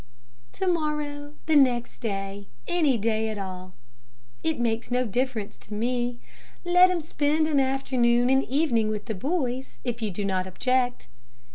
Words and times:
"To 0.53 0.65
morrow, 0.65 1.35
the 1.45 1.55
next 1.55 1.99
day, 1.99 2.47
any 2.67 2.97
day 2.97 3.29
at 3.29 3.37
all. 3.37 3.75
It 4.41 4.59
makes 4.59 4.89
no 4.89 5.05
difference 5.05 5.59
to 5.59 5.75
me. 5.75 6.19
Let 6.65 6.89
him 6.89 7.01
spend 7.01 7.45
an 7.45 7.59
afternoon 7.59 8.27
and 8.31 8.43
evening 8.45 8.89
with 8.89 9.05
the 9.05 9.13
boys, 9.13 9.77
if 9.83 10.01
you 10.01 10.09
do 10.09 10.25
not 10.25 10.47
object." 10.47 11.07